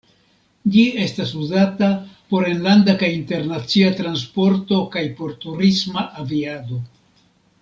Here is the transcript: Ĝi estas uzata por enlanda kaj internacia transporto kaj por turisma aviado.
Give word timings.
Ĝi 0.75 0.85
estas 1.01 1.33
uzata 1.43 1.89
por 2.33 2.47
enlanda 2.53 2.97
kaj 3.03 3.11
internacia 3.19 3.93
transporto 4.03 4.81
kaj 4.97 5.07
por 5.21 5.37
turisma 5.45 6.09
aviado. 6.25 6.85